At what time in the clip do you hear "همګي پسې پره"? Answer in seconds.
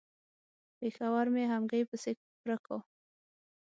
1.53-2.57